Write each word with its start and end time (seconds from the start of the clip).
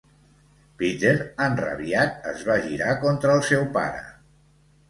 Peter, 0.81 1.11
enrabiat, 1.49 2.17
es 2.31 2.43
va 2.49 2.57
girar 2.65 2.99
contra 3.07 3.37
el 3.39 3.47
seu 3.51 3.71
pare. 3.81 4.05